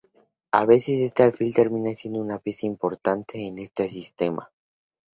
[0.51, 4.51] A veces este alfil termina siendo una pieza importante en este sistema.